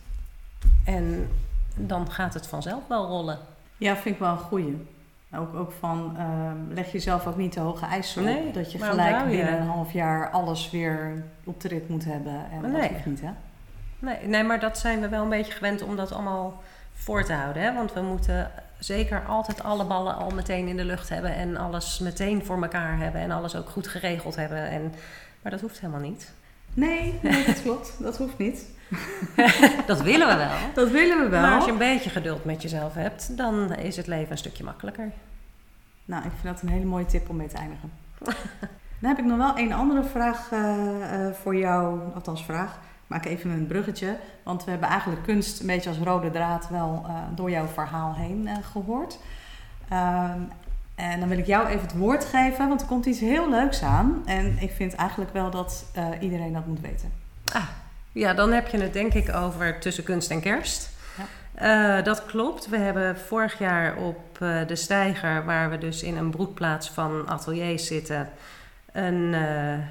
[0.85, 1.29] En
[1.75, 3.39] dan gaat het vanzelf wel rollen.
[3.77, 4.87] Ja, vind ik wel een goeie.
[5.35, 8.55] Ook, ook van, uh, leg jezelf ook niet te hoge eisen op.
[8.55, 12.51] dat je gelijk binnen een half jaar alles weer op de rit moet hebben.
[12.51, 12.81] En nee.
[12.81, 13.31] dat hoeft niet, hè?
[13.99, 16.63] Nee, nee, maar dat zijn we wel een beetje gewend om dat allemaal
[16.95, 17.63] voor te houden.
[17.63, 17.75] Hè?
[17.75, 21.35] Want we moeten zeker altijd alle ballen al meteen in de lucht hebben.
[21.35, 23.21] En alles meteen voor elkaar hebben.
[23.21, 24.69] En alles ook goed geregeld hebben.
[24.69, 24.95] En,
[25.43, 26.35] maar dat hoeft helemaal niet.
[26.77, 27.93] Nee, nee dat klopt.
[27.99, 28.65] Dat hoeft niet.
[29.87, 30.73] dat willen we wel.
[30.75, 31.41] Dat willen we wel.
[31.41, 34.65] Maar als je een beetje geduld met jezelf hebt, dan is het leven een stukje
[34.65, 35.13] makkelijker.
[36.05, 37.93] Nou, ik vind dat een hele mooie tip om mee te eindigen.
[39.01, 42.79] dan heb ik nog wel een andere vraag uh, voor jou, althans vraag.
[43.07, 47.05] Maak even een bruggetje, want we hebben eigenlijk kunst een beetje als rode draad wel
[47.07, 49.19] uh, door jouw verhaal heen gehoord.
[50.97, 53.83] En dan wil ik jou even het woord geven, want er komt iets heel leuks
[53.83, 54.23] aan.
[54.27, 55.85] En ik vind eigenlijk wel dat
[56.21, 57.13] iedereen dat moet weten.
[57.53, 57.69] Ah,
[58.13, 60.91] ja, dan heb je het denk ik over tussen kunst en kerst.
[61.59, 61.99] Ja.
[61.99, 62.69] Uh, dat klopt.
[62.69, 67.29] We hebben vorig jaar op uh, de Steiger, waar we dus in een broedplaats van
[67.29, 68.29] ateliers zitten,
[68.93, 69.35] een,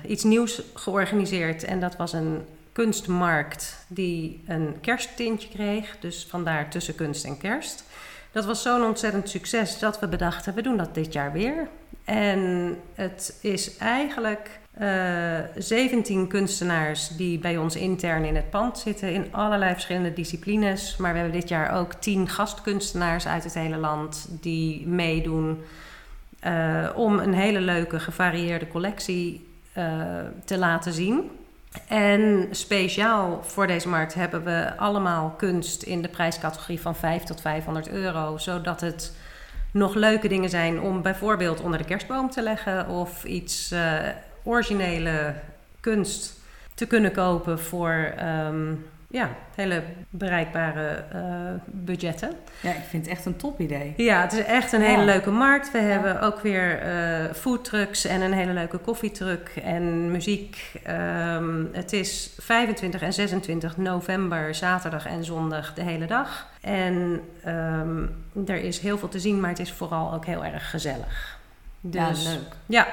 [0.08, 1.64] iets nieuws georganiseerd.
[1.64, 5.96] En dat was een kunstmarkt die een kersttintje kreeg.
[6.00, 7.84] Dus vandaar tussen kunst en kerst.
[8.36, 11.68] Dat was zo'n ontzettend succes dat we bedachten, we doen dat dit jaar weer.
[12.04, 18.78] En het is eigenlijk uh, eh, 17 kunstenaars die bij ons intern in het pand
[18.78, 20.98] zitten in allerlei verschillende disciplines.
[20.98, 25.62] Maar we hebben dit jaar ook 10 gastkunstenaars uit het hele land die meedoen
[26.46, 29.86] uh, om een hele leuke gevarieerde collectie uh,
[30.46, 31.32] te laten zien.
[31.88, 37.42] En speciaal voor deze markt hebben we allemaal kunst in de prijscategorie van 5 tot
[37.42, 39.16] 500 euro, zodat het
[39.72, 43.94] nog leuke dingen zijn om bijvoorbeeld onder de kerstboom te leggen of iets uh,
[44.44, 45.34] originele
[45.80, 46.34] kunst
[46.74, 48.74] te kunnen kopen voor ehm,
[49.16, 51.22] ja, hele bereikbare uh,
[51.66, 52.32] budgetten.
[52.62, 53.94] Ja, ik vind het echt een top idee.
[53.98, 55.72] Ja, het is echt een hele leuke markt.
[55.72, 60.72] We hebben ook weer uh, foodtrucks en een hele leuke koffietruck en muziek.
[60.90, 66.48] Um, het is 25 en 26 november, zaterdag en zondag de hele dag.
[66.62, 70.70] En um, er is heel veel te zien, maar het is vooral ook heel erg
[70.70, 71.40] gezellig.
[71.82, 72.56] Dus, ja, leuk.
[72.66, 72.88] Ja,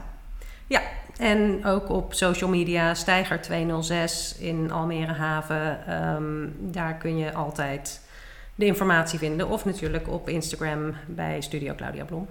[0.67, 0.81] Ja,
[1.19, 5.95] en ook op social media, Steiger206 in Almere Haven.
[6.15, 8.01] Um, daar kun je altijd
[8.59, 9.49] de informatie vinden.
[9.49, 12.29] Of natuurlijk op Instagram bij Studio Claudia Blom.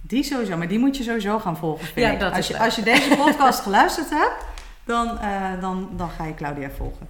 [0.00, 1.88] Die sowieso, maar die moet je sowieso gaan volgen.
[1.94, 4.44] ja, dat als, je, als je deze podcast geluisterd hebt,
[4.84, 7.06] dan, uh, dan, dan ga je Claudia volgen.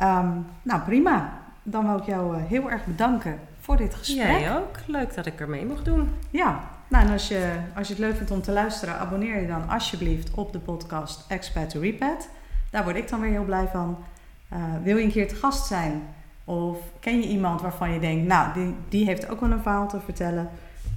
[0.00, 1.44] Um, nou, prima.
[1.62, 4.38] Dan wil ik jou uh, heel erg bedanken voor dit gesprek.
[4.38, 4.76] Jij ook.
[4.86, 6.14] Leuk dat ik er mee mocht doen.
[6.30, 6.60] Ja.
[6.88, 9.68] Nou, en als je, als je het leuk vindt om te luisteren, abonneer je dan
[9.68, 12.28] alsjeblieft op de podcast Expat to Repat.
[12.70, 14.04] Daar word ik dan weer heel blij van.
[14.52, 16.02] Uh, wil je een keer te gast zijn?
[16.48, 19.88] Of ken je iemand waarvan je denkt, nou, die, die heeft ook wel een verhaal
[19.88, 20.48] te vertellen.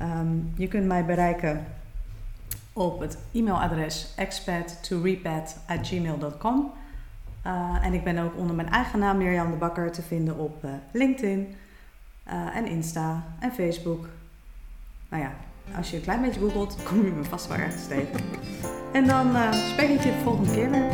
[0.01, 1.65] Um, je kunt mij bereiken
[2.73, 6.71] op het e-mailadres expat2repat@gmail.com.
[7.45, 10.63] Uh, en ik ben ook onder mijn eigen naam Mirjam de Bakker te vinden op
[10.63, 11.55] uh, LinkedIn
[12.27, 14.07] uh, en Insta en Facebook.
[15.09, 15.31] Nou ja,
[15.75, 18.19] als je een klein beetje googelt, kom je me vast wel ergens tegen.
[18.93, 20.89] En dan spreek ik je de volgende keer weer.